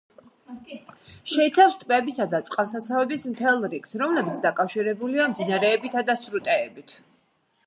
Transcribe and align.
შეიცავს 1.33 1.77
ტბებისა 1.83 2.27
და 2.33 2.41
წყალსაცავების 2.49 3.27
მთელ 3.35 3.63
რიგს, 3.75 3.97
რომლებიც 4.05 4.43
დაკავშირებულია 4.49 5.31
მდინარეებითა 5.37 6.09
და 6.11 6.21
სრუტეებით. 6.27 7.01